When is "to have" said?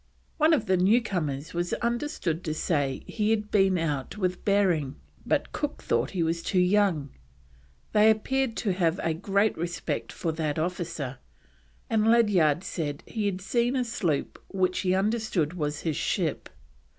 8.57-8.99